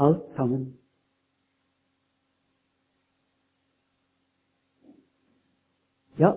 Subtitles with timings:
[0.00, 0.78] alt sammen.
[6.18, 6.32] Ja,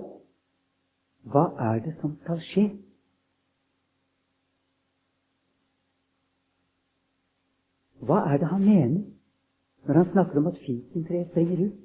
[1.32, 2.66] hva er det som skal skje?
[8.04, 9.02] Hva er det han mener
[9.88, 11.80] når han snakker om at fikentreet springer ut?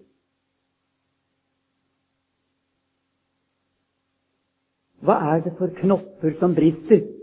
[5.06, 7.17] Hva er det for knopper som brister?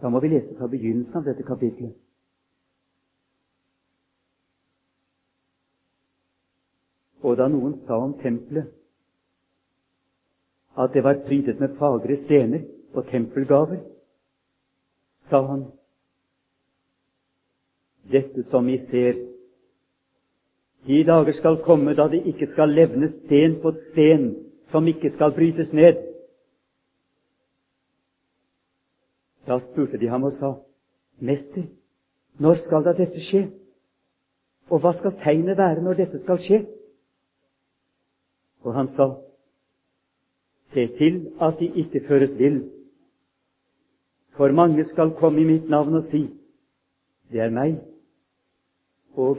[0.00, 1.92] Da må vi lese fra begynnelsen av dette kapitlet.
[7.20, 8.70] Og da noen sa om tempelet
[10.80, 12.62] at det var prydet med fagre stener
[12.96, 13.82] og tempelgaver,
[15.20, 15.66] sa han
[18.10, 19.18] dette som vi ser,
[20.86, 24.30] de dager skal komme da det ikke skal levne sten på sten
[24.72, 26.09] som ikke skal brytes ned.
[29.46, 30.52] Da spurte de ham og sa,
[31.20, 31.64] Mester,
[32.38, 33.46] når skal da dette skje?
[34.70, 36.60] Og hva skal tegnet være når dette skal skje?
[38.64, 39.10] Og han sa,
[40.70, 42.60] Se til at de ikke føres vill.
[44.38, 46.28] For mange skal komme i mitt navn og si,
[47.32, 47.80] Det er meg.
[49.14, 49.38] Og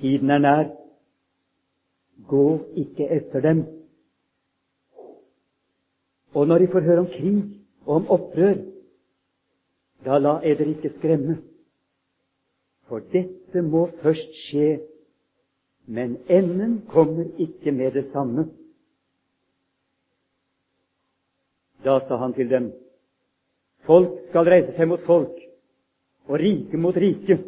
[0.00, 0.68] tiden er nær.
[2.28, 3.64] Gå ikke etter dem.
[6.34, 7.42] Og når de får høre om krig
[7.86, 8.73] og om opprør,
[10.04, 11.38] da la eder ikke skremme.
[12.88, 14.80] For dette må først skje,
[15.86, 18.48] men enden kommer ikke med det samme.
[21.84, 22.70] Da sa han til dem,
[23.84, 25.36] folk skal reise seg mot folk,
[26.28, 27.38] og rike mot rike.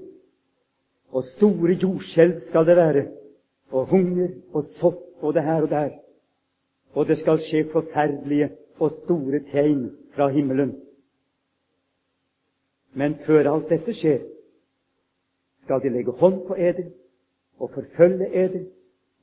[1.13, 3.07] Og store jordskjelv skal det være,
[3.73, 5.03] og hunger og sopp
[5.35, 5.91] det her og der.
[6.95, 10.77] Og det skal skje forferdelige og store tegn fra himmelen.
[12.97, 14.23] Men før alt dette skjer,
[15.65, 16.89] skal de legge hånd på eder
[17.59, 18.65] og forfølge eder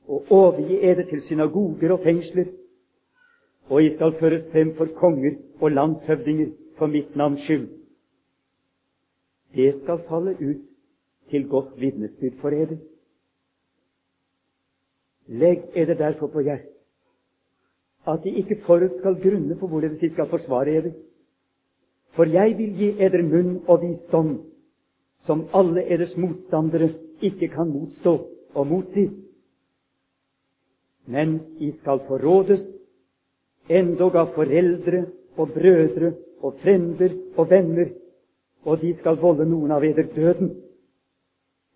[0.06, 2.52] og overgi eder til synagoger og fengsler
[3.68, 7.68] og I skal føres frem for konger og landshøvdinger for mitt navns skyld.
[9.54, 10.60] Det skal falle ut
[11.30, 12.76] til godt vitnesbyrd for eder.
[15.26, 16.70] Legg eder derfor på hjertet
[18.06, 20.92] at De ikke forut skal grunne på hvorledes De skal forsvare eder.
[22.14, 24.36] For jeg vil gi eder munn og visdom,
[25.26, 26.92] som alle eders motstandere
[27.22, 28.14] ikke kan motstå
[28.54, 29.08] og motsi.
[31.06, 32.64] Men I skal forrådes
[33.68, 36.12] endog av foreldre og brødre
[36.44, 37.90] og frender og venner,
[38.64, 40.54] og de skal volde noen av eder døden.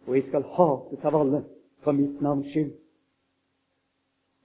[0.07, 1.43] Og I skal hates av alle
[1.85, 2.73] for mitt navns skyld.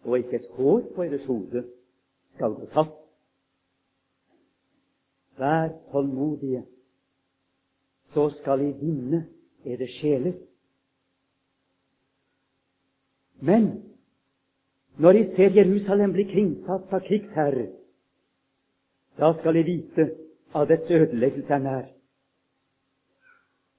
[0.03, 1.63] Og ikke et hår på eders hode
[2.35, 3.02] skal gå tapt.
[5.37, 6.65] Vær tålmodige,
[8.13, 9.25] så skal I vinne
[9.65, 10.33] ede sjeler.
[13.41, 13.83] Men
[14.97, 17.71] når de ser Jerusalem bli kringsatt av krigsherrer,
[19.17, 20.05] da skal de vite
[20.55, 21.85] at dets ødeleggelse er nær.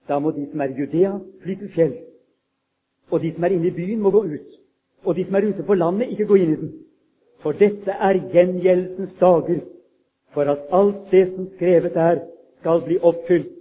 [0.09, 2.03] Da må de som er i Judea, fly til fjells.
[3.11, 4.51] Og de som er inne i byen, må gå ut.
[5.05, 6.73] Og de som er ute på landet, ikke gå inn i den.
[7.41, 9.63] For dette er gjengjeldelsens dager,
[10.35, 12.23] for at alt det som skrevet er,
[12.61, 13.53] skal bli oppfylt.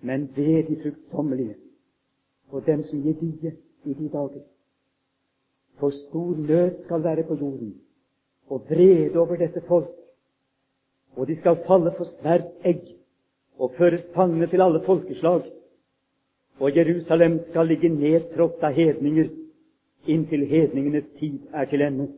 [0.00, 1.56] Men ved de fruktsommelige
[2.52, 3.52] og dem som gir die
[3.84, 4.42] i de dager.
[5.80, 7.80] For stor nød skal være på jorden,
[8.48, 9.90] og vrede over dette folk.
[11.16, 12.82] Og de skal falle for sverd egg
[13.58, 15.42] og føres fangne til alle folkeslag.
[16.58, 19.28] Og Jerusalem skal ligge nedtrådt av hedninger
[20.06, 22.08] inntil hedningenes tid er til ende.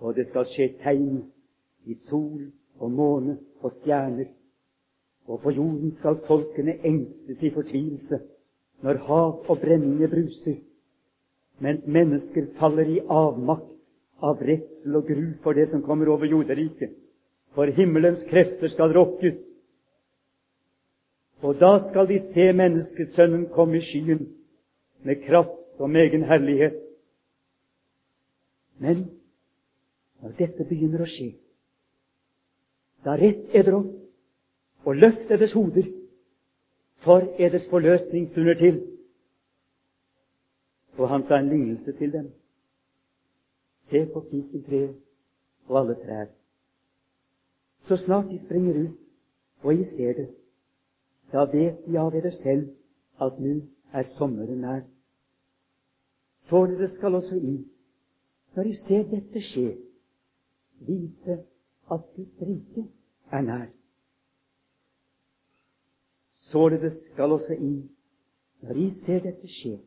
[0.00, 1.22] Og det skal skje tegn
[1.84, 2.48] i sol
[2.80, 4.30] og måne og stjerner.
[5.28, 8.20] Og på jorden skal folkene engstes i fortvilelse
[8.82, 10.56] når hav og brenninger bruser
[11.60, 13.68] mens mennesker faller i avmakt
[14.24, 16.94] av redsel og gru for det som kommer over jorderiket.
[17.52, 19.38] For himmelens krefter skal rokkes.
[21.42, 24.26] Og da skal de se Menneskesønnen komme i skyen
[25.04, 26.76] med kraft og med egen herlighet.
[28.78, 29.08] Men
[30.20, 31.30] når dette begynner å skje,
[33.04, 35.86] da rett eder opp og løft eders hoder,
[37.00, 38.80] for eders forløsning stunder til.
[40.98, 42.26] Og han sa en lignelse til dem.
[43.88, 44.98] Se på fikentreet
[45.68, 46.28] og alle trær.
[47.88, 48.98] Så snart de springer ut,
[49.62, 50.28] og I ser det,
[51.32, 52.68] da vet De av dere selv
[53.20, 53.60] at nå
[53.92, 54.80] er sommeren nær.
[56.48, 57.56] Således skal også I,
[58.54, 59.76] når I ser dette skje,
[60.86, 61.44] vite
[61.90, 62.86] at Guds rike
[63.32, 63.66] er nær.
[66.30, 67.90] Således skal også I,
[68.62, 69.78] når I ser dette skje,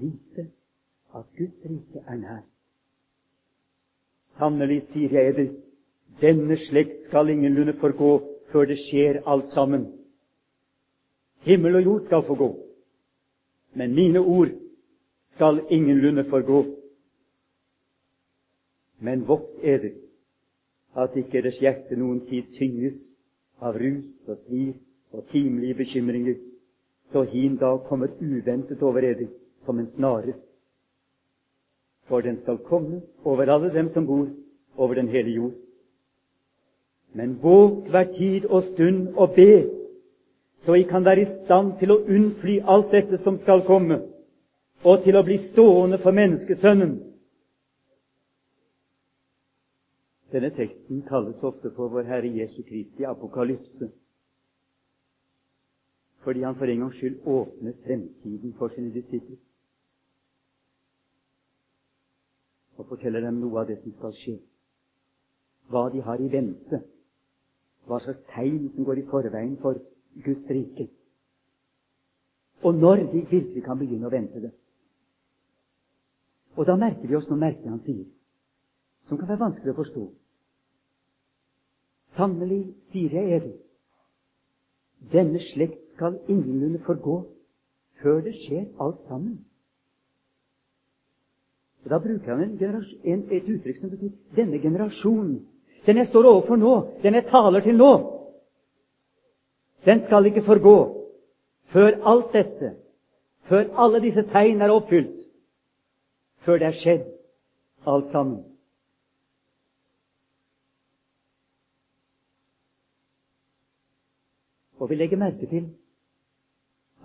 [0.00, 0.50] vite
[1.14, 2.42] at Guds rike er nær.
[4.36, 5.52] Sannelig sier jeg eder,
[6.20, 8.10] denne slekt skal ingenlunde forgå
[8.52, 9.86] før det skjer alt sammen.
[11.46, 12.48] Himmel og jord skal forgå,
[13.74, 14.52] men mine ord
[15.20, 16.64] skal ingenlunde forgå.
[18.98, 19.92] Men vårt er det
[20.96, 22.96] at ikke deres hjerte noen tid tynges
[23.60, 24.72] av rus og svir
[25.12, 26.38] og timelige bekymringer,
[27.12, 29.28] så hin dag kommer uventet over eder
[29.64, 30.34] som en snare.
[32.08, 34.28] For den skal komme over alle dem som bor
[34.76, 35.54] over den hele jord.
[37.12, 39.70] Men våg hver tid og stund og be,
[40.60, 44.00] så I kan være i stand til å unnfly alt dette som skal komme,
[44.84, 46.98] og til å bli stående for menneskesønnen.
[50.36, 53.86] Denne teksten kalles ofte for vår Herre Jesu Kristi apokalypse,
[56.20, 59.38] fordi han for en gangs skyld åpner fremtiden for sine disipler.
[62.76, 64.34] Og forteller dem noe av det som skal skje,
[65.72, 66.82] hva de har i vente,
[67.88, 69.80] hva slags tegn som går i forveien for
[70.26, 70.88] Guds rike,
[72.60, 74.52] og når de virkelig kan begynne å vente det.
[76.60, 78.06] Og da merker vi oss noe merkelig han sier,
[79.08, 80.06] som kan være vanskelig å forstå.
[82.16, 83.56] Sannelig sier jeg eder,
[85.12, 87.16] denne slekt skal ingenlunde forgå
[88.00, 89.44] før det skjer alt sammen.
[91.84, 95.44] Og Da bruker han en, en, et uttrykk som betyr 'denne generasjonen'.
[95.86, 97.92] Den jeg står overfor nå, den jeg taler til nå,
[99.84, 100.78] den skal ikke forgå
[101.64, 102.74] før alt dette,
[103.42, 105.14] før alle disse tegn er oppfylt,
[106.38, 107.06] før det er skjedd
[107.86, 108.55] alt sammen.
[114.78, 115.68] Og vi legger merke til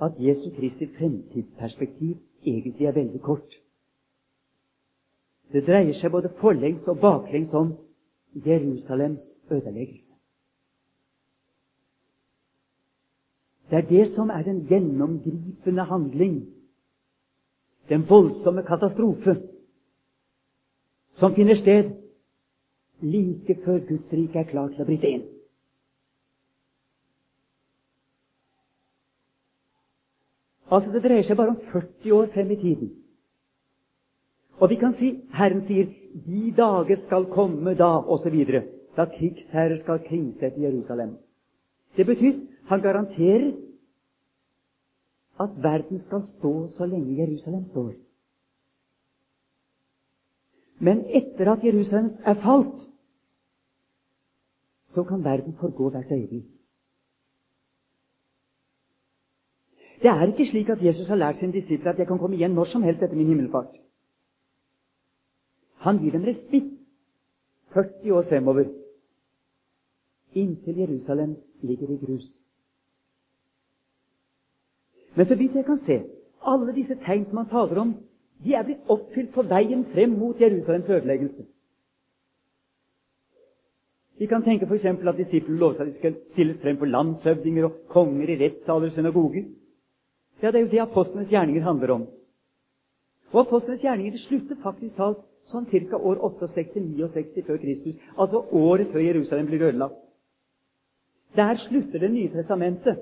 [0.01, 3.57] at Jesu Kristi fremtidsperspektiv egentlig er veldig kort.
[5.51, 7.73] Det dreier seg både forlengs og baklengs om
[8.45, 10.15] Jerusalems ødeleggelse.
[13.69, 16.45] Det er det som er den gjennomgripende handling,
[17.89, 19.35] den voldsomme katastrofe,
[21.13, 21.91] som finner sted
[23.01, 25.23] like før Guds rike er klar til å bryte inn.
[30.71, 32.91] Altså, Det dreier seg bare om 40 år frem i tiden.
[34.61, 38.45] Og vi kan si Herren sier 'de dager skal komme da', osv.
[38.97, 41.17] Da krigsherrer skal kringsette Jerusalem.
[41.97, 43.51] Det betyr han garanterer
[45.39, 47.93] at verden skal stå så lenge Jerusalem står.
[50.79, 52.79] Men etter at Jerusalem er falt,
[54.83, 56.60] så kan verden forgå hvert øyeblikk.
[60.01, 62.55] Det er ikke slik at Jesus har lært sine disipler at jeg kan komme igjen
[62.57, 63.75] når som helst etter min himmelfart.
[65.85, 66.71] Han gir dem respitt
[67.73, 68.65] 40 år fremover,
[70.33, 72.27] inntil Jerusalem ligger i grus.
[75.15, 76.01] Men så vidt jeg kan se,
[76.41, 77.95] alle disse tegn som han taler om,
[78.43, 81.45] de er blitt oppfylt på veien frem mot Jerusalems ødeleggelse.
[84.17, 84.85] Vi kan tenke f.eks.
[84.85, 88.91] at disiplene lovet at de skal stilles frem for landshøvdinger og konger i rettssaler og
[88.91, 89.45] synagoger.
[90.41, 92.07] Ja, det er jo det apostlenes gjerninger handler om.
[93.31, 95.97] Og apostlenes gjerninger slutter faktisk talt sånn ca.
[95.97, 99.97] år 68-69 før Kristus, altså året før Jerusalem blir ødelagt.
[101.35, 102.99] Der slutter Det nye testamentet.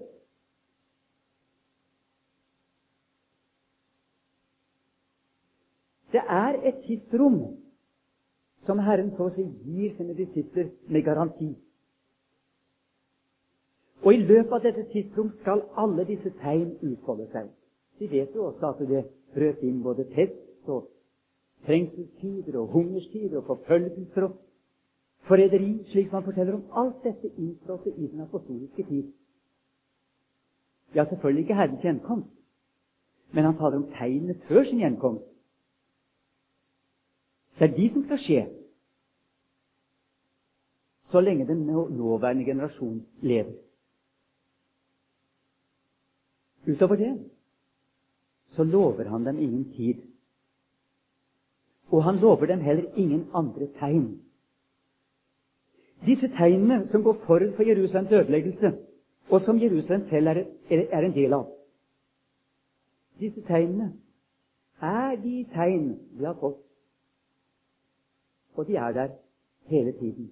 [6.12, 7.58] Det er et tidsrom
[8.65, 11.53] som Herren så å si gir sine disipler med garanti.
[14.03, 17.49] Og i løpet av dette tidsrom skal alle disse tegn utfolde seg.
[17.99, 19.03] Vi vet jo også at det
[19.35, 20.87] brøt inn både pest og
[21.67, 24.37] trengselstider og hungerstider og forfølgelser og
[25.27, 26.63] forræderi, slik man forteller om.
[26.71, 29.11] Alt dette inntrådte i den apostoliske tid.
[30.95, 32.37] Ja, selvfølgelig ikke Herrens gjenkomst,
[33.31, 35.27] men han taler om tegnene før sin gjenkomst.
[37.59, 38.45] Det er de som skal skje
[41.11, 43.68] så lenge den nåværende generasjon lever.
[46.67, 47.29] Utover det
[48.49, 50.09] så lover han dem ingen tid
[51.91, 54.21] og han lover dem heller ingen andre tegn.
[56.05, 58.77] Disse tegnene som går forut for Jerusalems ødeleggelse,
[59.29, 61.49] og som Jerusalem selv er, er en del av,
[63.19, 63.93] disse tegnene
[64.81, 66.61] er de tegn vi har fått.
[68.55, 69.09] Og de er der
[69.65, 70.31] hele tiden.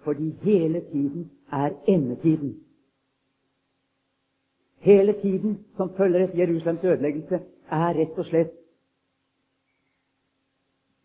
[0.00, 2.64] fordi hele tiden er endetiden.
[4.80, 8.54] Hele tiden som følger etter Jerusalems ødeleggelse, er rett og slett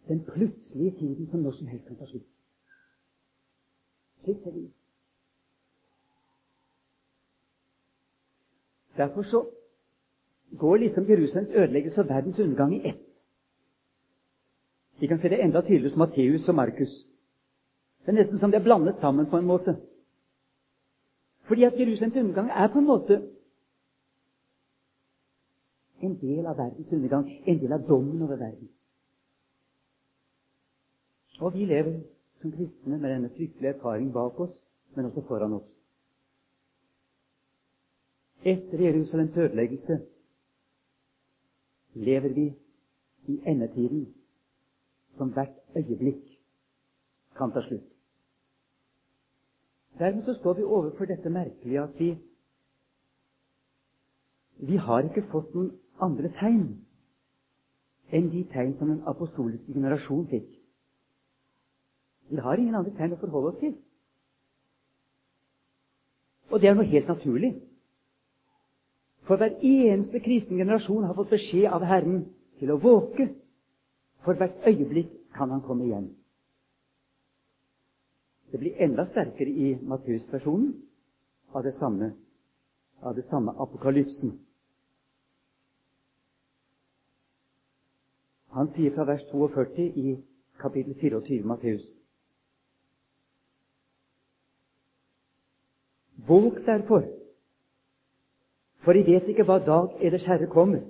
[0.08, 2.30] den plutselige tiden som når som helst kan ta slutt.
[4.24, 4.72] Slik ser det ut.
[8.98, 9.44] Derfor så
[10.58, 13.04] går liksom Jerusalems ødeleggelse og verdens undergang i ett.
[15.00, 17.08] Vi kan se det enda tydeligere som Matteus og Markus.
[18.06, 19.76] Det er nesten som de er blandet sammen på en måte.
[21.44, 23.35] Fordi at Jerusalems undergang er på en måte
[26.06, 28.70] en del av verdens undergang, en del av dommen over verden.
[31.40, 32.00] Og vi lever
[32.42, 34.62] som kristne med denne fryktelige erfaring bak oss,
[34.96, 35.80] men også foran oss.
[38.46, 40.00] Etter Jerusalems ødeleggelse
[41.94, 42.46] lever vi
[43.28, 44.14] i endetiden
[45.18, 46.40] som hvert øyeblikk
[47.36, 47.90] kan ta slutt.
[50.00, 52.16] Dermed så står vi overfor dette merkelige at vi
[54.58, 55.72] vi har ikke fått noen
[56.02, 56.66] andre tegn
[58.14, 60.48] enn de tegn som den apostoliske generasjon fikk.
[62.30, 63.74] Vi har ingen andre tegn å forholde oss til.
[66.54, 67.56] Og det er noe helt naturlig.
[69.26, 72.28] For hver eneste kristen generasjon har fått beskjed av Herren
[72.60, 73.32] til å våke.
[74.26, 76.12] For hvert øyeblikk kan han komme igjen.
[78.52, 80.76] Det blir enda sterkere i Matteus-personen
[81.52, 82.14] av, det samme,
[83.02, 84.38] av det samme apokalypsen.
[88.56, 90.16] Han sier fra vers 42 i
[90.62, 91.86] kapittel 24 Matteus
[96.28, 97.04] Våg derfor,
[98.82, 100.82] for I vet ikke hva dag eders Herre kommer.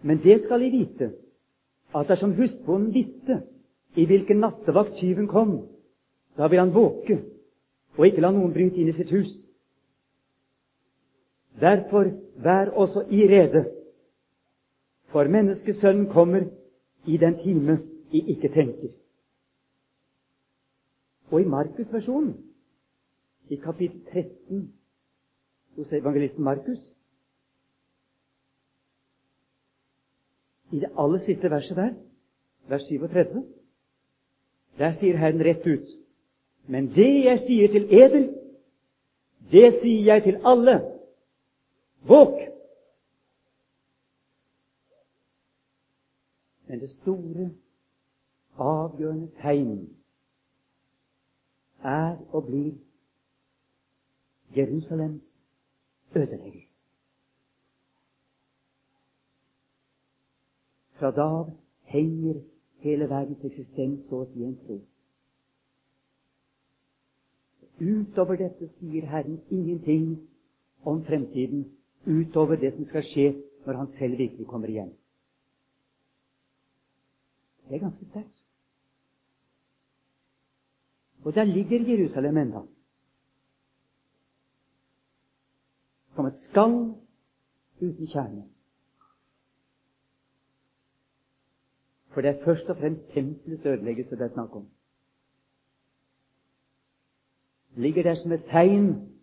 [0.00, 1.10] Men det skal I vite,
[1.92, 3.42] at dersom husbonden visste
[3.98, 5.52] i hvilken nattevakt tyven kom,
[6.38, 7.18] da vil han våke
[7.98, 9.34] og ikke la noen bryte inn i sitt hus.
[11.60, 12.08] Derfor
[12.40, 13.66] vær også i rede,
[15.10, 16.40] for menneskesønnen kommer
[17.06, 17.78] i den time
[18.12, 18.88] I ikke tenker.
[21.30, 22.36] Og i Markus-versjonen
[23.48, 24.72] i kapittel 13
[25.76, 26.96] hos evangelisten Markus.
[30.72, 31.94] I det aller siste verset der,
[32.68, 33.44] vers 37,
[34.78, 35.88] der sier Herren rett ut
[36.66, 38.28] Men det jeg sier til eder,
[39.50, 40.76] det sier jeg til alle.
[42.06, 42.49] Våk!
[46.70, 47.50] Men det store,
[48.56, 49.88] avgjørende tegn
[51.82, 52.72] er og blir
[54.56, 55.42] Jerusalems
[56.14, 56.78] ødeleggelse.
[60.92, 61.50] Fra da av
[61.90, 62.38] henger
[62.86, 64.78] hele verdens eksistens så si en tro.
[67.80, 70.28] Utover dette sier Herren ingenting
[70.86, 71.66] om fremtiden,
[72.06, 73.30] utover det som skal skje
[73.66, 74.99] når Han selv virkelig kommer igjen.
[77.70, 78.44] Det er ganske sterkt.
[81.24, 82.66] Og der ligger Jerusalem ennå.
[86.20, 86.74] som et skall
[87.80, 88.42] uten kjerne.
[92.12, 94.68] For det er først og fremst tempelets ødeleggelse det er snakk om.
[97.76, 99.16] Ligger der som et tegn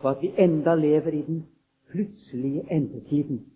[0.00, 1.46] på at vi enda lever i den
[1.90, 3.53] plutselige endetiden.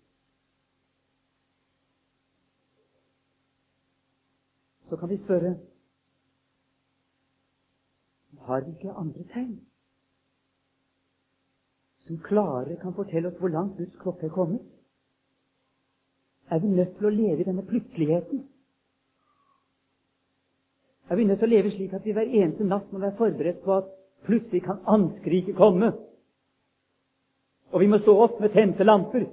[4.89, 5.57] Så kan vi spørre
[8.49, 9.59] har vi ikke andre tegn?
[12.09, 14.61] som klarere kan fortelle oss hvor langt Guds klokke er kommet?
[16.49, 18.45] Er vi nødt til å leve i denne plutseligheten?
[21.09, 23.61] Er vi nødt til å leve slik at vi hver eneste natt må være forberedt
[23.65, 23.91] på at
[24.25, 25.91] plutselig kan anskriket komme,
[27.69, 29.27] og vi må stå opp med tente lamper?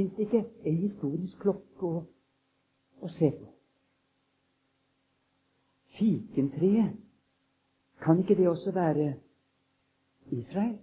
[0.00, 1.98] Fins det ikke en historisk klokke å,
[3.04, 3.48] å se på?
[5.98, 6.94] Fikentreet
[8.00, 9.10] kan ikke det også være
[10.32, 10.78] Israel?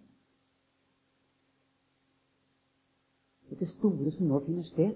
[3.58, 4.94] Det store som nå finner sted.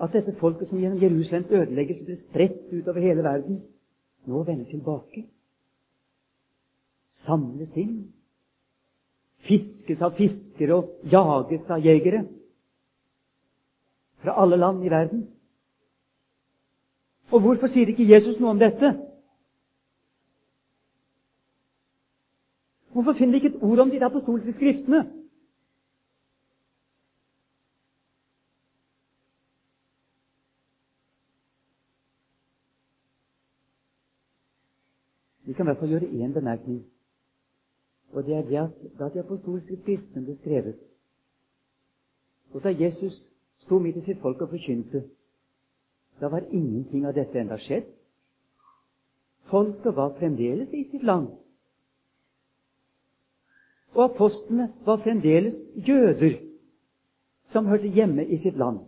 [0.00, 3.60] At dette folket som gjennom Jerusalems ødeleggelse blir spredt utover hele verden,
[4.24, 5.26] nå vender tilbake.
[7.12, 7.98] Samles inn
[9.46, 12.24] fiskes av fiskere og jages av jegere
[14.22, 15.24] fra alle land i verden.
[17.32, 18.92] Og hvorfor sier ikke Jesus noe om dette?
[22.92, 25.02] Hvorfor finner vi ikke et ord om det i de apostoliske skriftene?
[35.44, 36.84] Vi kan i hvert fall gjøre én bemerkning.
[38.12, 40.78] Og det er det at da de apostolske skriftene ble skrevet,
[42.52, 43.28] og da Jesus
[43.64, 45.04] sto midt i sitt folk og forkynte,
[46.20, 47.86] da var ingenting av dette enda skjedd.
[49.50, 51.30] Folket var fremdeles i sitt land.
[53.92, 55.56] Og apostlene var fremdeles
[55.88, 56.38] jøder
[57.52, 58.78] som hørte hjemme i sitt land.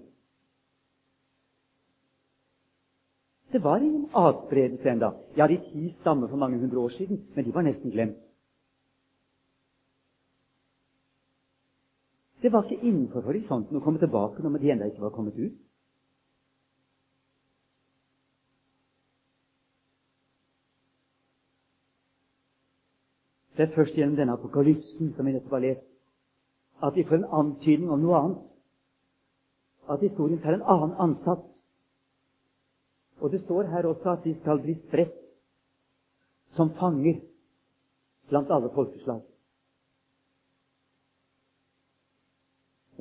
[3.52, 5.12] Det var ingen adspredelse enda.
[5.36, 8.23] Ja, de ti stammer for mange hundre år siden, men de var nesten glemt.
[12.54, 15.56] Var ikke innenfor horisonten å komme tilbake når de ennå ikke var kommet ut.
[23.54, 25.84] Det er først gjennom denne apokalypsen som vi nettopp har lest,
[26.82, 28.40] at vi får en antydning om noe annet.
[29.90, 31.60] At historien tar en annen ansats.
[33.22, 35.14] Og det står her også at de skal bli spredt
[36.56, 37.20] som fanger
[38.28, 39.22] blant alle folkeslag.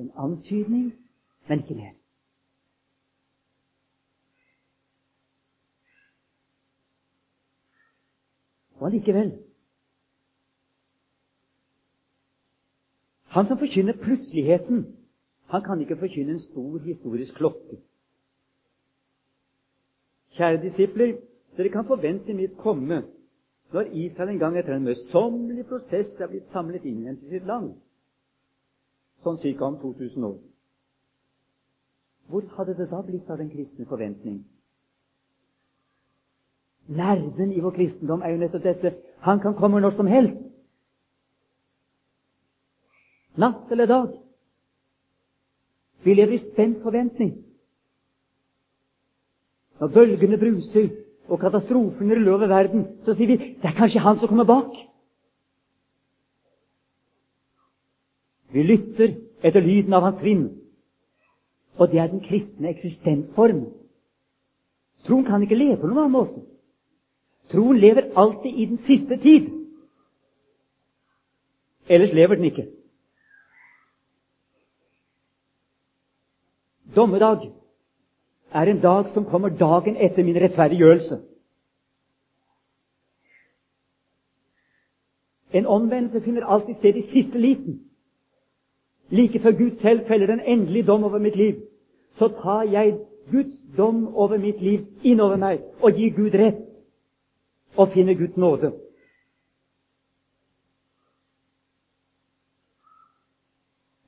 [0.04, 0.92] En antydning,
[1.48, 1.92] men ikke mer.
[8.74, 9.30] Og allikevel
[13.34, 14.84] Han som forkynner plutseligheten,
[15.50, 17.78] han kan ikke forkynne en stor historisk klokke.
[20.36, 21.16] Kjære disipler,
[21.56, 23.00] dere kan forvente mitt komme
[23.72, 27.48] når Israel en gang etter en møysommelig prosess er blitt samlet inn igjen til sitt
[27.48, 27.72] land,
[29.24, 29.66] sånn ca.
[29.66, 30.38] om 2000 år.
[32.28, 34.44] Hvor hadde det da blitt av den kristne forventning?
[36.86, 38.92] Nerven i vår kristendom er jo nettopp dette.
[39.24, 40.40] Han kan komme når som helst.
[43.40, 44.12] Natt eller dag.
[46.04, 47.32] Vi lever i spent forventning.
[49.80, 50.90] Når bølgene bruser
[51.28, 54.76] og katastrofen ruller over verden, så sier vi det er kanskje han som kommer bak.
[58.54, 60.44] Vi lytter etter lyden av hans trinn.
[61.76, 63.64] og det er den kristne eksistensform.
[65.04, 66.42] Troen kan ikke leve på noen annen måte.
[67.50, 69.48] Troen lever alltid i den siste tid.
[71.88, 72.68] Ellers lever den ikke.
[76.94, 77.50] Dommedag
[78.52, 81.18] er en dag som kommer dagen etter min rettferdiggjørelse.
[85.50, 87.82] En omvendelse finner alltid sted i siste liten.
[89.10, 91.54] Like før Gud selv feller den endelige dom over mitt liv,
[92.18, 92.98] så tar jeg
[93.30, 96.60] Guds dom over mitt liv innover meg og gir Gud rett
[97.76, 98.72] og finner Guds nåde.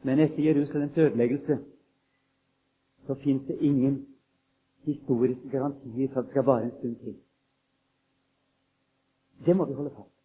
[0.02, 1.58] Men etter Jerusalems ødeleggelse
[3.06, 4.06] så fins det ingen
[4.84, 7.16] historiske garantier for at det skal vare en stund til.
[9.46, 10.15] Det må vi holde fast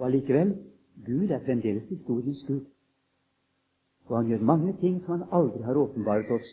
[0.00, 0.54] Og allikevel
[1.06, 2.64] Gud er fremdeles historiens Gud.
[4.04, 6.46] Og han gjør mange ting som han aldri har åpenbart oss.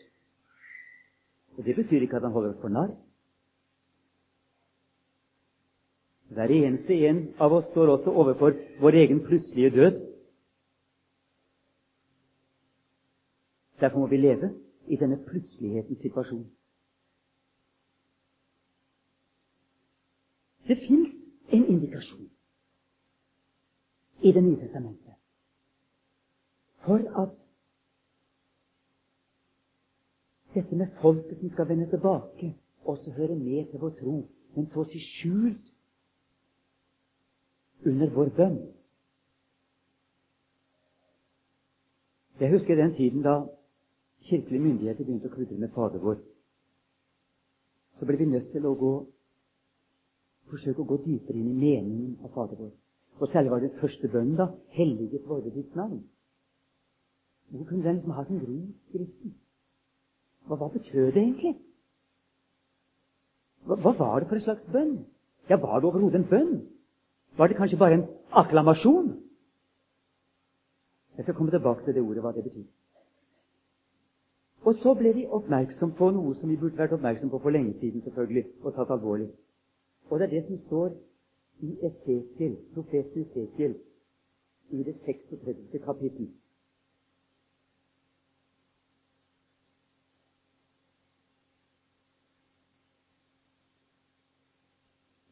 [1.57, 2.91] Og Det betyr ikke at han holder oss for narr.
[6.29, 10.03] Hver eneste en av oss står også overfor vår egen plutselige død.
[13.79, 14.53] Derfor må vi leve
[14.88, 16.47] i denne plutselighetens situasjon.
[20.67, 21.15] Det fins
[21.51, 22.27] en indikasjon
[24.27, 25.13] i Det nye testamentet
[26.87, 27.35] for at
[30.55, 34.15] dette med folket som skal vende tilbake, også hører med til vår tro,
[34.55, 35.67] men så i skjult
[37.85, 38.57] under vår bønn.
[42.39, 43.35] Jeg husker den tiden da
[44.29, 46.17] kirkelige myndigheter begynte å kludre med Fader vår,
[47.97, 48.93] så ble vi nødt til å gå,
[50.49, 52.75] forsøke å gå dypere inn i meningen av Fader vår.
[53.19, 54.47] Og særlig var det den første bønnen, da.
[54.69, 56.03] Helliget våre ditt navn.
[57.49, 59.36] Hvor kunne den liksom ha sin ro i Skriften?
[60.47, 61.56] Hva, hva betød det egentlig?
[63.65, 64.97] Hva, hva, var det for en slags bønn?
[65.49, 66.53] Ja, var det overhodet en bønn?
[67.38, 69.13] Var det kanskje bare en akklamasjon?
[71.17, 72.67] Jeg skal komme tilbake til det ordet, hva det betyr.
[74.67, 77.73] Og så ble vi oppmerksom på noe som vi burde vært oppmerksom på for lenge
[77.80, 79.30] siden, selvfølgelig, og tatt alvorlig.
[80.10, 80.89] Og det er det som står
[81.60, 83.78] i Esekiel, profeten Esekiel,
[84.70, 85.80] i det 36.
[85.86, 86.28] kapittel.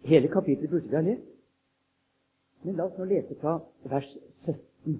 [0.06, 1.30] Hele kapittelet burde vi ha lest.
[2.64, 3.60] Men la oss nå lese fra
[3.90, 4.10] vers
[4.46, 5.00] 17.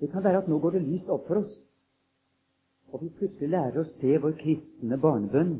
[0.00, 1.56] Det kan være at nå går det lys opp for oss
[2.92, 5.56] og vi plutselig lærer å se vår kristne barnebønn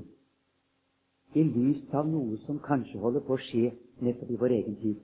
[1.36, 3.70] i lys av noe som kanskje holder på å skje
[4.04, 5.00] nettopp i vår egen tid.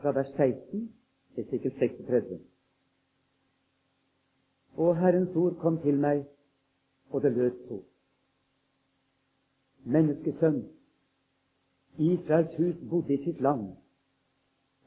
[0.00, 0.88] Fra vers 16
[1.36, 2.40] til sikkert 36.
[4.80, 6.24] Og Herrens ord kom til meg,
[7.10, 7.78] og det lød så.
[9.90, 10.62] Menneskesønn,
[12.00, 13.68] Israels hus bodde i sitt land,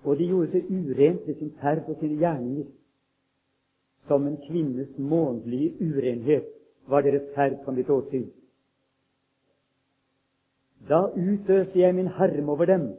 [0.03, 2.67] og de gjorde seg urent ved sin ferd og sine gjerninger.
[4.07, 6.52] Som en kvinnes månedlige urenhet
[6.87, 8.27] var deres rettferd som ditt åsyn.
[10.89, 12.89] Da utøste jeg min harm over dem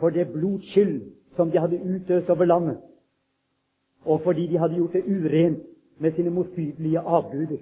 [0.00, 2.80] for det blods skyld som de hadde utøst over landet,
[4.04, 5.64] og fordi de hadde gjort det urent
[5.98, 7.58] med sine motbydelige avguder.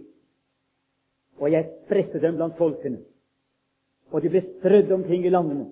[1.39, 2.99] Og jeg spredte dem blant folkene,
[4.11, 5.71] og de ble strødd omkring i landene.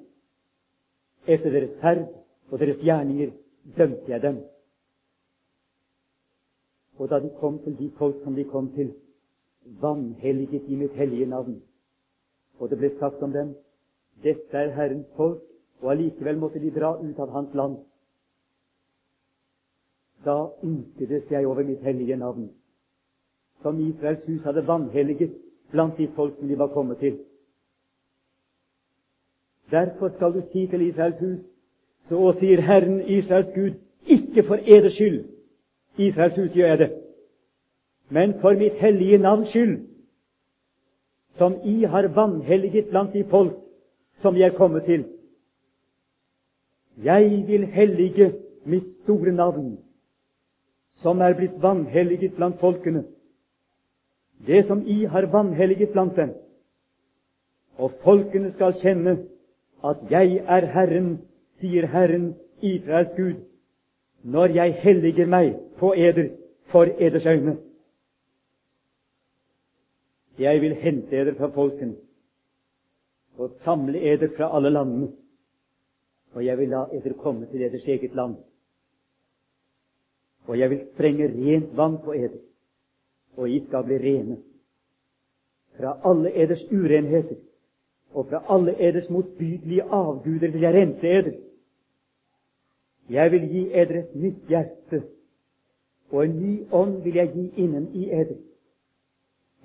[1.27, 2.09] Etter deres ferd
[2.51, 3.31] og deres gjerninger
[3.77, 4.41] dømte jeg dem.
[6.99, 8.93] Og da de kom til de folk som de kom til,
[9.65, 11.63] vanhelliget i mitt hellige navn.
[12.59, 13.55] Og det ble sagt om dem,
[14.23, 15.43] dette er Herrens folk,
[15.81, 17.77] og allikevel måtte de dra ut av hans land.
[20.25, 22.51] Da ynkedes jeg over mitt hellige navn,
[23.63, 25.35] som Israels hus hadde vanhelliget
[25.71, 27.19] blant de folk de var kommet til.
[29.71, 31.41] Derfor skal du si til Israels hus,
[32.09, 35.25] så sier Herren Israels Gud, ikke for eders skyld,
[35.97, 37.02] Israels hus gjør jeg det,
[38.13, 39.79] men for mitt hellige navns skyld,
[41.39, 43.57] som I har vanhelliget blant de folk
[44.23, 45.07] som jeg er kommet til.
[47.05, 48.33] Jeg vil hellige
[48.65, 49.79] mitt store navn,
[51.01, 53.05] som er blitt vanhelliget blant folkene,
[54.47, 56.35] det som I har vanhelliget blant dem.
[57.79, 59.17] Og folkene skal kjenne
[59.85, 61.15] at jeg er Herren
[61.63, 63.39] sier Herren, Israels Gud,
[64.23, 66.29] når jeg helliger meg på eder
[66.71, 67.57] for eders øyne.
[70.39, 71.97] Jeg vil hente eder fra folkene
[73.39, 75.09] og samle eder fra alle landene,
[76.33, 78.37] og jeg vil la eder komme til eders eget land.
[80.47, 82.41] Og jeg vil sprenge rent vann på eder,
[83.37, 84.37] og I skal bli rene.
[85.77, 87.37] Fra alle eders urenheter
[88.13, 91.33] og fra alle eders motbydelige avguder vil jeg rense eder.
[93.11, 95.03] Jeg vil gi eder et nytt hjerte,
[96.11, 98.37] og en ny ånd vil jeg gi innen i eder.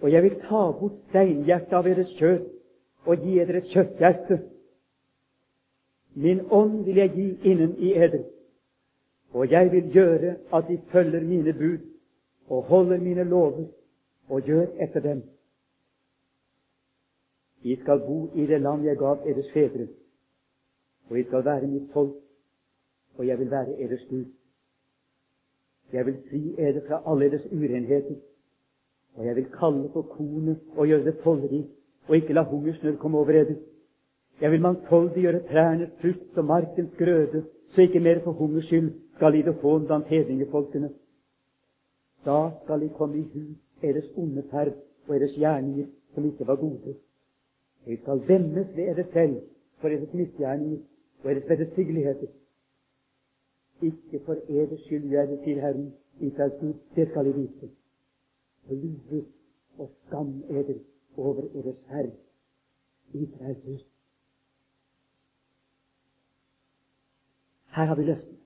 [0.02, 2.54] Og jeg vil ta bort steinhjertet av deres kjøtt
[3.08, 4.40] og gi eder et kjøtthjerte.
[6.18, 8.24] Min ånd vil jeg gi innen i eder,
[9.32, 11.78] og jeg vil gjøre at de følger mine bud
[12.50, 13.68] og holder mine lover
[14.30, 15.22] og gjør etter dem.
[17.64, 19.88] De skal bo i det land jeg gav eders fedre,
[21.10, 22.16] og de skal være mitt folk,
[23.18, 24.26] og jeg vil være eders Gud.
[25.94, 28.16] Jeg vil fri eder fra alle eders urenheter,
[29.18, 31.74] og jeg vil kalle på kornet og gjøre det tollrikt,
[32.08, 33.56] og ikke la hungersnød komme over eder.
[34.42, 38.92] Jeg vil mangfoldig gjøre trærnes frukt og markens grøde, så ikke mer for hungers skyld
[39.16, 40.90] skal lide hån blant hedningefolkene.
[42.26, 43.40] Da skal de komme i hu
[43.82, 44.74] deres onde ferd
[45.08, 46.94] og deres gjerninger som ikke var gode.
[47.86, 49.42] De skal vemmes ved dere selv
[49.78, 50.78] for deres misgjerninger
[51.24, 52.28] og deres vederstyggeligheter.
[53.82, 57.70] Ikke for eders skyld det, sier Herren, Israels Gud, det skal de vite.
[58.76, 59.34] Blues
[59.78, 60.80] og skam eder
[61.18, 62.12] over eders Herre,
[63.14, 63.86] Israels hus.
[67.76, 68.38] Her har vi løftene.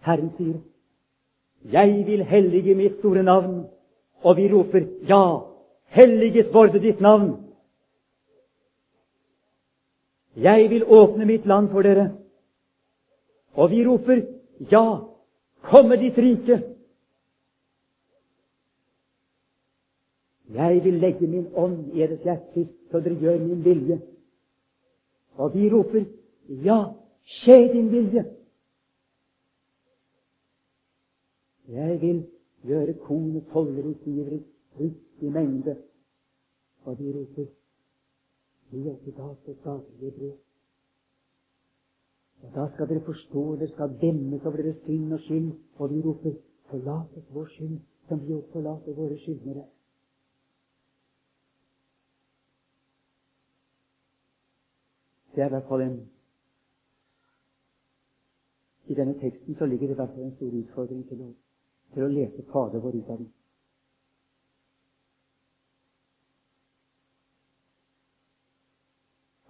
[0.00, 0.60] Herren sier,
[1.64, 3.66] 'Jeg vil hellige mitt store navn',
[4.22, 5.40] og vi roper, 'Ja,
[5.84, 7.44] helliget vorde ditt navn'.
[10.36, 12.16] Jeg vil åpne mitt land for dere.
[13.52, 14.22] Og vi roper,
[14.70, 14.98] ja,
[15.62, 16.73] komme ditt rike.
[20.54, 23.96] Jeg vil legge min ånd i deres hjerter, så dere gjør min vilje.
[25.34, 26.04] Og vi roper,
[26.62, 26.78] ja,
[27.24, 28.22] skje din vilje.
[31.68, 32.22] Jeg vil
[32.62, 34.40] gjøre kornet tollerikt givere
[34.76, 35.76] frukt i mengde.
[36.84, 37.50] Og de roper,
[38.70, 40.32] gi oss i dag det daglige brød.
[42.42, 46.00] Og Da skal dere forstå, dere skal demmes over deres synd og skyld, og vi
[46.00, 46.34] roper,
[46.70, 49.64] forlat oss vår skyld, som vi også forlater våre skyldnere.
[55.34, 56.10] Det er i hvert fall en
[58.86, 61.30] I denne teksten så ligger det i hvert fall en stor utfordring til å,
[61.94, 63.30] til å lese Fader vår ut av den.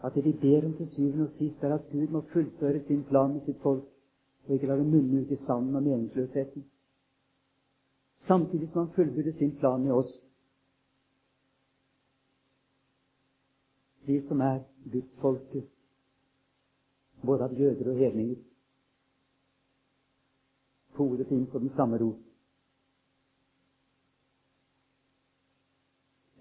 [0.04, 3.02] At det vi ber om til syvende og sist, er at Gud må fullføre sin
[3.08, 3.84] plan med sitt folk,
[4.46, 6.64] og ikke la det munne ut i sanden og meningsløsheten.
[8.16, 10.24] samtidig som han fullbyrder sin plan med oss.
[14.06, 14.60] Vi som er
[14.92, 15.73] gudsfolket,
[17.26, 18.36] både av jøder og hedninger,
[20.94, 22.20] poret inn på den samme rot.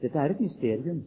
[0.03, 1.05] Dette er et mysterium.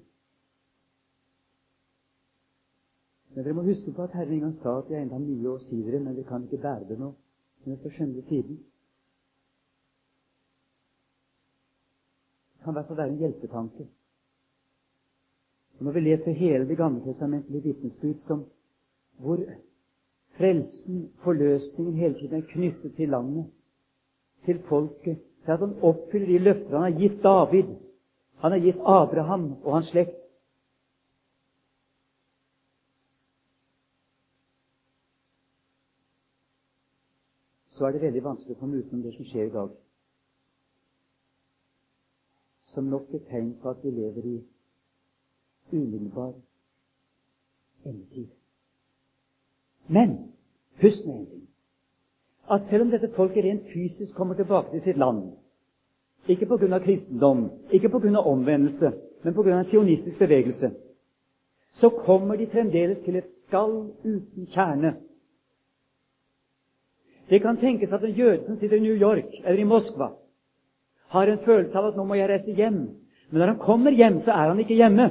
[3.34, 5.58] Men dere må huske på at Herren en gang sa at jeg enda mye å
[5.60, 7.10] si dere, men vi kan ikke bære det nå.
[7.60, 8.56] Men jeg skal skjønne det siden.
[12.56, 13.86] Det kan i hvert fall være en hjelpetanke.
[15.78, 18.46] Når vi leser hele Det gamle testamentlige vitnesbyrd som
[19.18, 19.38] hvor
[20.36, 23.50] frelsen, forløsningen, hele tiden er knyttet til landet,
[24.44, 27.74] til folket, til at han oppfyller de løfter han har gitt David,
[28.36, 30.22] han har gitt Abraham og hans slekt.
[37.66, 39.72] Så er det veldig vanskelig å komme utenom det som skjer i dag.
[42.72, 44.36] Som nok et tegn på at vi lever i
[45.72, 46.32] umiddelbar
[47.84, 48.30] endetid.
[49.88, 50.32] Men
[50.82, 51.46] husk med en ting
[52.50, 55.32] at selv om dette folket rent fysisk kommer tilbake til sitt land,
[56.28, 56.78] ikke pga.
[56.78, 58.18] kristendom, ikke pga.
[58.18, 58.92] omvendelse,
[59.24, 59.58] men pga.
[59.58, 60.70] en sionistisk bevegelse.
[61.72, 64.96] Så kommer de fremdeles til et skall uten kjerne.
[67.28, 70.12] Det kan tenkes at en jøde som sitter i New York eller i Moskva,
[71.08, 72.94] har en følelse av at 'nå må jeg reise hjem'.
[73.30, 75.10] Men når han kommer hjem, så er han ikke hjemme.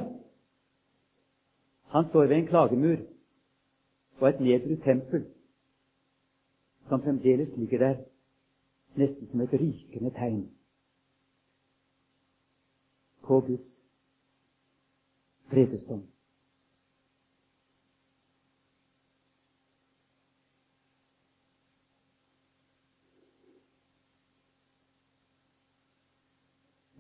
[1.87, 2.97] Han står ved en klagemur
[4.19, 5.25] og et nedbrutt tempel
[6.87, 7.95] som fremdeles ligger der,
[8.95, 10.43] nesten som et rykende tegn
[13.23, 13.81] på Guds
[15.51, 16.03] vredesdom.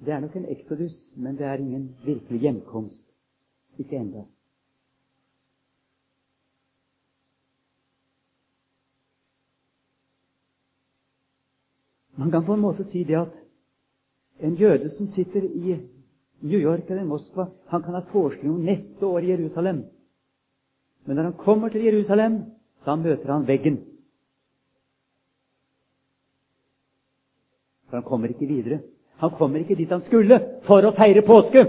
[0.05, 3.07] Det er nok en exodus, men det er ingen virkelig hjemkomst.
[3.77, 4.23] Ikke enda.
[12.15, 13.33] Man kan på en måte si det at
[14.39, 15.75] en jøde som sitter i
[16.41, 17.47] New York eller Moskva.
[17.67, 19.83] Han kan ha forestilling om neste år i Jerusalem.
[21.05, 22.39] Men når han kommer til Jerusalem,
[22.85, 23.79] da møter han veggen.
[27.89, 28.79] For han kommer ikke videre.
[29.17, 31.63] Han kommer ikke dit han skulle for å feire påske.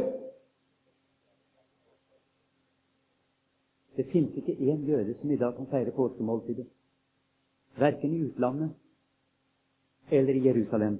[3.96, 6.66] Det fins ikke én jøde som i dag kan feire påskemåltidet.
[7.78, 8.74] Verken i utlandet
[10.10, 10.98] eller i Jerusalem.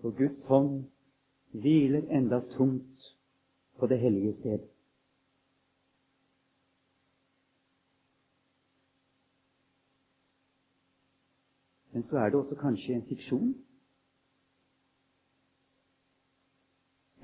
[0.00, 0.84] For Guds hånd
[1.50, 3.16] hviler enda tungt
[3.78, 4.58] på det hellige sted.
[11.92, 13.54] Men så er det også kanskje en fiksjon.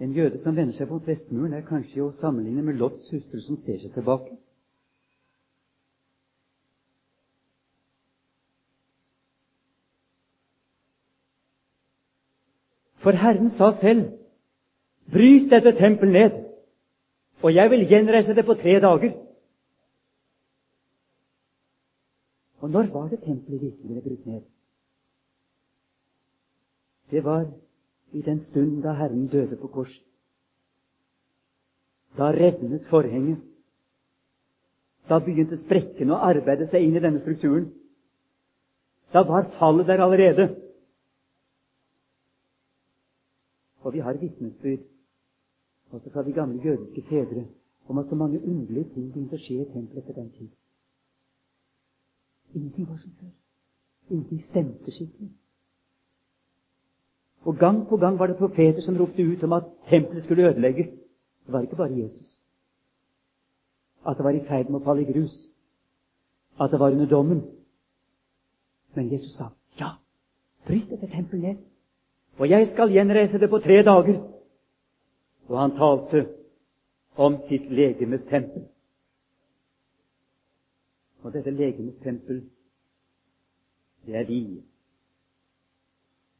[0.00, 3.58] En jøde som vender seg mot vestmuren, er kanskje å sammenligne med Lots hustru som
[3.60, 4.38] ser seg tilbake.
[13.00, 14.12] For Herren sa selv,
[15.10, 16.44] 'Bryt dette tempelet ned,
[17.42, 19.16] og jeg vil gjenreise det på tre dager.'
[22.60, 24.42] Og når var det tempelet virkelig ble brutt ned?
[27.10, 27.46] Det var
[28.12, 30.04] i den stund da Herren døde på korset.
[32.18, 33.38] Da revnet forhenget.
[35.08, 37.70] Da begynte sprekkene å arbeide seg inn i denne strukturen.
[39.12, 40.48] Da var fallet der allerede.
[43.80, 44.80] Og vi har vitnesbyrd
[45.90, 47.46] også fra de gamle jødiske fedre
[47.88, 50.50] om at så mange underlige ting begynte å skje i tempelet etter den tid.
[52.54, 53.32] Ingenting var som før.
[54.10, 55.30] Ingenting stemte skikkelig.
[57.44, 60.92] Og gang på gang var det profeter som ropte ut om at tempelet skulle ødelegges.
[61.46, 62.42] Det var ikke bare Jesus.
[64.06, 65.48] At det var i ferd med å falle i grus.
[66.60, 67.42] At det var under dommen.
[68.94, 69.94] Men Jesus sa ja,
[70.66, 71.69] bryt dette tempelet ned
[72.40, 74.16] og jeg skal gjenreise det på tre dager.
[75.48, 76.22] Og han talte
[77.16, 78.62] om sitt legemes tempel.
[81.20, 82.38] Og dette legemes tempel,
[84.06, 84.62] det er vi.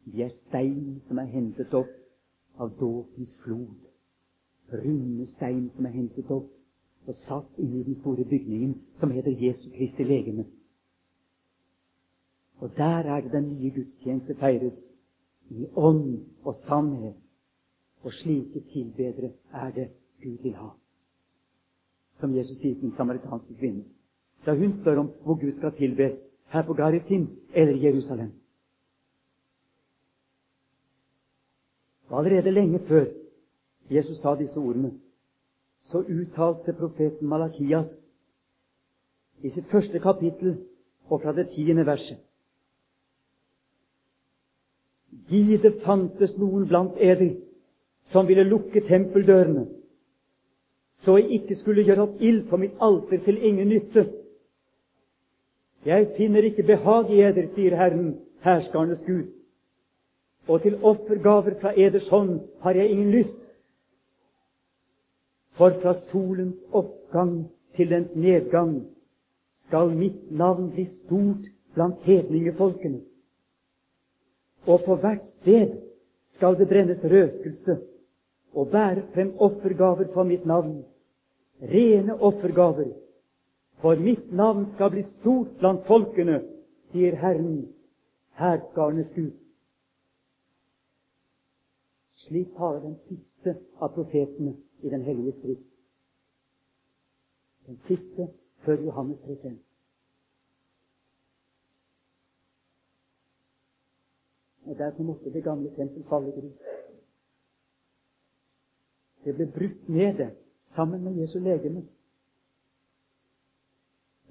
[0.04, 1.92] Vi er stein som er hentet opp
[2.56, 3.90] av dåpens flod.
[4.72, 6.48] Runde stein som er hentet opp
[7.08, 10.46] og satt inn i den store bygningen som heter Jesu Kristi legeme.
[12.64, 14.80] Og der er det den nye gudstjeneste feires
[15.50, 17.16] i ånd og sannhet.
[18.02, 19.88] Og slike tilbedere er det
[20.22, 20.68] Gud vil ha.
[22.16, 23.84] Som Jesus sier til den samaritanske kvinnen.
[24.46, 26.12] da hun spør om hvor Gud skal tilbes,
[26.48, 28.32] her på Garisim eller i Jerusalem.
[32.08, 33.04] Og allerede lenge før
[33.90, 35.00] Jesus sa disse ordene,
[35.80, 38.08] så uttalte profeten Malakias
[39.42, 40.56] i sitt første kapittel
[41.08, 42.18] og fra det tiende verset
[45.30, 47.36] Gi det fantes noen blant eder
[48.02, 49.66] som ville lukke tempeldørene,
[51.04, 54.06] så jeg ikke skulle gjøre opp ild på mitt alter til ingen nytte.
[55.86, 59.30] Jeg finner ikke behag i eder, sier Herren, herskarenes Gud,
[60.48, 63.36] og til offergaver fra eders hånd har jeg ingen lyst.
[65.56, 68.80] For fra solens oppgang til dens nedgang
[69.62, 73.00] skal mitt navn bli stort blant hedningefolkene.
[74.66, 75.76] Og på hvert sted
[76.34, 77.78] skal det brennes røkelse
[78.52, 80.84] og bæres frem offergaver for mitt navn,
[81.62, 82.92] rene offergaver.
[83.80, 86.42] For mitt navn skal bli stort blant folkene,
[86.92, 87.68] sier Herren,
[88.36, 89.32] hærskarenes Gud.
[92.26, 95.66] Slik taler den siste av profetene i Den hellige skrift.
[97.66, 98.28] Den siste
[98.64, 99.56] før Johannes 3.
[104.70, 106.58] Og Derfor måtte det gamle tempel falle i grus.
[109.24, 110.20] Det ble brutt ned
[110.64, 111.82] sammen med Jesu legeme.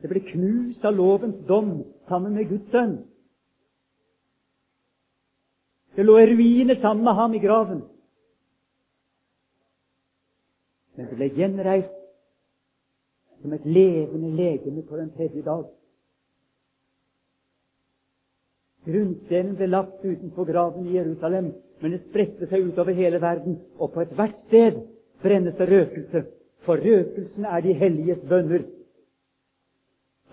[0.01, 1.73] Det ble knust av lovens dom
[2.07, 2.95] sammen med Guds sønn.
[5.95, 7.81] Det lå i ruiner sammen med ham i graven.
[10.95, 11.99] Men det ble gjenreist
[13.41, 15.67] som et levende legeme på den tredje dag.
[18.89, 23.93] Grunnstenen ble lagt utenfor graven i Jerusalem, men det spredte seg utover hele verden, og
[23.93, 24.81] på ethvert sted
[25.23, 26.25] brennes det røkelse.
[26.67, 28.65] For røkelsen er de helliges bønner,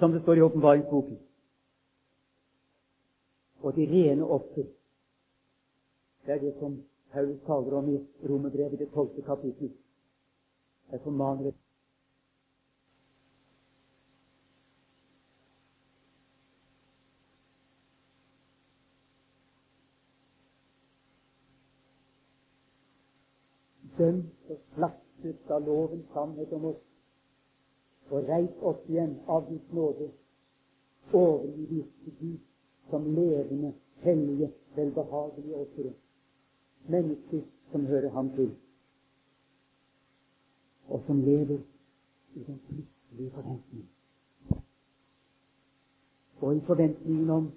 [0.01, 1.19] som det står i åpenbaringsboken.
[3.63, 4.67] Og de rene offer.
[6.27, 6.81] Det er det som
[7.13, 9.71] Paulus taler om i Romerbrevet, det tolvte kapittel.
[10.93, 11.55] Jeg formaner
[24.07, 26.93] dømt og slaktet av lovens sannhet om oss,
[28.11, 30.11] og reist opp igjen av Guds nåde,
[31.13, 32.39] overgitt til Gud
[32.91, 33.73] som levende,
[34.05, 35.93] hellige, velbehagelige ofre.
[36.89, 37.43] Mennesker
[37.73, 38.53] som hører ham til,
[40.89, 41.59] og som lever
[42.37, 43.89] i den plutselige forventning.
[46.41, 47.51] Og i forventningen om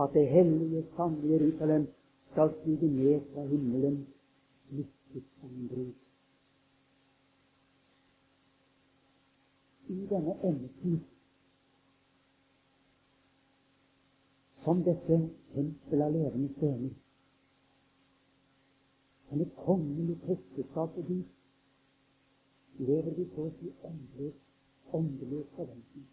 [0.00, 1.86] at det hellige, sanne Jerusalem
[2.20, 4.06] skal stige ned fra himmelen
[5.20, 5.94] brud.
[9.88, 11.00] I denne endetid
[14.64, 15.18] som dette
[15.54, 16.94] tempel av levende stener,
[19.28, 21.24] som et kongelig presteskap og Gud,
[22.78, 24.40] lever vi så å si åndeløs,
[24.96, 26.08] åndeløs forventning.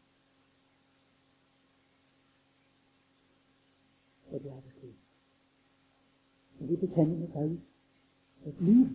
[4.32, 5.00] Og det er det slik.
[6.60, 7.71] Vi bekjenner med Paulus
[8.46, 8.88] et liv,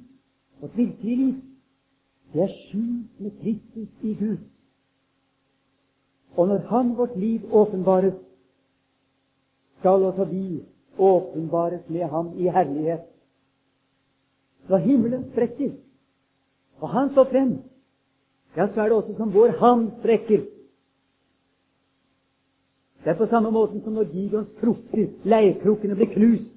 [0.60, 1.34] vårt et virkelig liv,
[2.32, 4.38] det er skjult med Kristus i Gud.
[6.36, 8.32] Og når Han, vårt liv, åpenbares,
[9.64, 10.64] skal også vi
[10.98, 13.06] åpenbares med Ham i herlighet.
[14.68, 15.72] Når himmelen sprekker,
[16.80, 17.58] og Han står frem,
[18.56, 20.44] ja, så er det også som vår ham sprekker.
[23.04, 26.54] Det er på samme måte som når Gideons krukker, leirkrukkene, blir knust,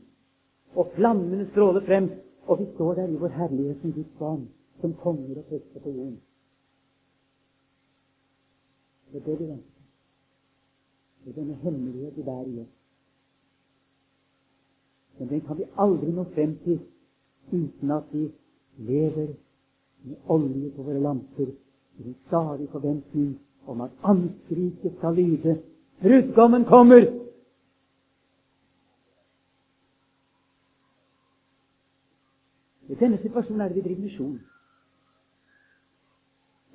[0.75, 2.07] og flammene stråler frem,
[2.49, 4.49] og vi står der i vår herlighet som Guds barn,
[4.81, 6.21] som konger og prester på jorden.
[9.11, 9.81] Det er det vi venter
[11.25, 12.81] Det er denne hemmelighet vi bærer i oss.
[15.19, 16.79] Men den kan vi aldri nå frem til
[17.51, 18.31] uten at vi
[18.77, 19.33] lever
[20.03, 21.51] med olje på våre lamper
[21.99, 25.61] i en stadig forventning om at anskriket skal lyde
[26.01, 27.28] Brudgommen kommer!
[32.89, 34.37] I denne situasjonen er det vi driver misjon.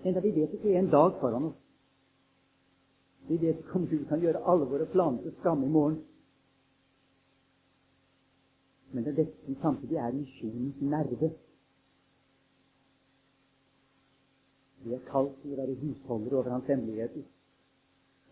[0.04, 1.60] Enda vi vet ikke en dag foran oss.
[3.28, 6.02] Vi vet ikke om Gud kan gjøre alle våre planer til skamme i morgen.
[8.92, 11.32] Men det er dette som samtidig er misjonens nerve.
[14.84, 17.24] Vi er kalt til å være husholdere over hans hemmeligheter.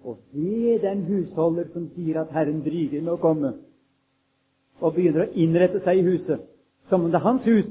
[0.04, 3.56] Og ved den husholder som sier at Herren dryger med å komme,
[4.78, 6.51] og begynner å innrette seg i huset,
[6.92, 7.68] som om det er hans hus.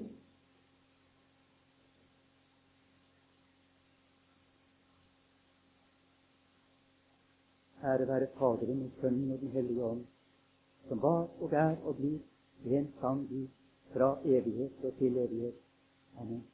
[7.84, 10.06] Ære være Faderen og Sønnen og Den hellige ånd,
[10.88, 13.48] som var og er og blir en sann Gud
[13.94, 15.54] fra evighet og til evighet.
[16.18, 16.51] Amen.